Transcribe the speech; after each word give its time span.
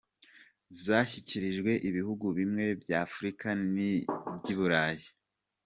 Zashyikirijwe 0.83 1.71
ibihugu 1.89 2.25
bimwe 2.37 2.65
bya 2.81 2.97
Afurika 3.07 3.47
n’iby’i 3.73 4.53
Burayi.” 4.57 5.05